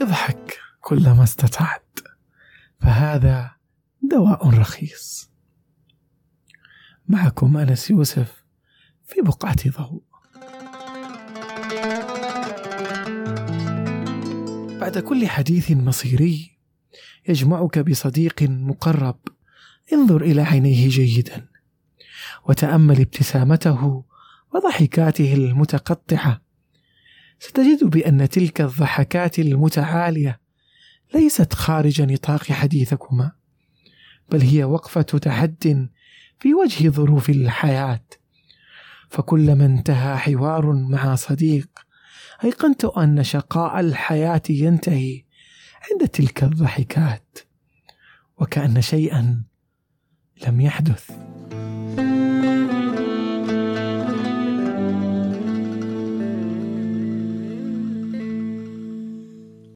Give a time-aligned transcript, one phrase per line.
[0.00, 1.98] اضحك كلما استطعت
[2.80, 3.50] فهذا
[4.02, 5.30] دواء رخيص.
[7.08, 8.44] معكم أنس يوسف
[9.04, 10.02] في بقعة ضوء.
[14.80, 16.58] بعد كل حديث مصيري
[17.28, 19.18] يجمعك بصديق مقرب.
[19.92, 21.48] انظر إلى عينيه جيدا
[22.48, 24.04] وتأمل ابتسامته
[24.54, 26.42] وضحكاته المتقطعة.
[27.38, 30.40] ستجد بأن تلك الضحكات المتعالية
[31.14, 33.32] ليست خارج نطاق حديثكما
[34.30, 35.88] بل هي وقفة تحد
[36.38, 38.04] في وجه ظروف الحياة.
[39.08, 41.68] فكلما انتهى حوار مع صديق
[42.44, 45.24] أيقنت أن شقاء الحياة ينتهي
[45.90, 47.38] عند تلك الضحكات.
[48.38, 49.49] وكأن شيئا
[50.46, 51.10] لم يحدث.